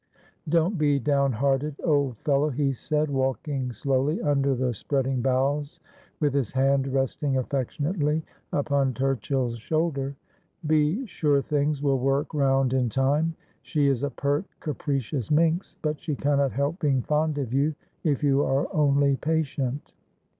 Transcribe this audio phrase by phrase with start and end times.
[0.49, 5.79] 'Don't be down hearted, old fellow,' he said, walking slowly under the spreading boughs,
[6.19, 10.15] with his hand resting afEectionately upon Turchill's shoulder.'
[10.65, 13.35] Be sure things will work round in time.
[13.61, 18.23] She is a pert capricious minx; but she cannot help being fond of you, if
[18.23, 19.93] you are only patient.'